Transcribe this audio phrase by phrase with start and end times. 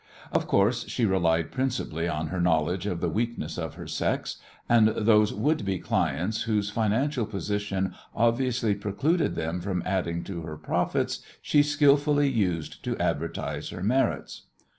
[0.31, 4.87] Of course, she relied principally on her knowledge of the weaknesses of her sex, and
[4.87, 11.21] those would be clients whose financial position obviously precluded them from adding to her profits
[11.39, 14.47] she skilfully used to advertise her merits.